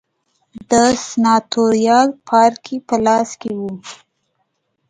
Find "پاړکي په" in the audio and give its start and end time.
2.27-2.95